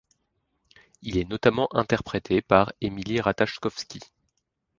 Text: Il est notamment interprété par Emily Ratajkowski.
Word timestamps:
Il 1.03 1.19
est 1.19 1.29
notamment 1.29 1.69
interprété 1.75 2.41
par 2.41 2.73
Emily 2.81 3.21
Ratajkowski. 3.21 3.99